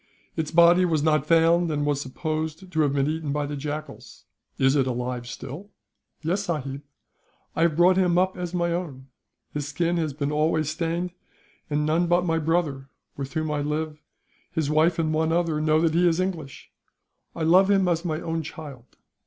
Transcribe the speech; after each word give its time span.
Its 0.35 0.49
body 0.49 0.83
was 0.83 1.03
not 1.03 1.27
found, 1.27 1.69
and 1.69 1.85
was 1.85 2.01
supposed 2.01 2.71
to 2.71 2.81
have 2.81 2.91
been 2.91 3.07
eaten 3.07 3.31
by 3.31 3.45
the 3.45 3.55
jackals. 3.55 4.25
Is 4.57 4.75
it 4.75 4.87
alive 4.87 5.27
still?" 5.27 5.69
"Yes, 6.23 6.45
sahib, 6.45 6.81
I 7.55 7.61
have 7.61 7.75
brought 7.75 7.97
him 7.97 8.17
up 8.17 8.35
as 8.35 8.51
my 8.51 8.71
own. 8.71 9.09
His 9.53 9.67
skin 9.67 9.97
has 9.97 10.13
been 10.13 10.31
always 10.31 10.71
stained; 10.71 11.11
and 11.69 11.85
none 11.85 12.07
but 12.07 12.25
my 12.25 12.39
brother 12.39 12.89
with 13.15 13.33
whom 13.35 13.51
I 13.51 13.61
live 13.61 14.01
his 14.51 14.71
wife, 14.71 14.97
and 14.97 15.13
one 15.13 15.31
other, 15.31 15.61
know 15.61 15.79
that 15.81 15.93
he 15.93 16.07
is 16.07 16.19
English. 16.19 16.71
I 17.35 17.43
love 17.43 17.69
him 17.69 17.87
as 17.87 18.03
my 18.03 18.19
own 18.21 18.41
child. 18.41 18.95